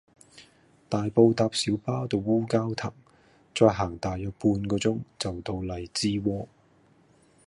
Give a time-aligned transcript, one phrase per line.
[0.89, 2.91] 大埔搭小巴到烏蛟騰，
[3.53, 6.47] 再行大約個半鐘就到荔枝窩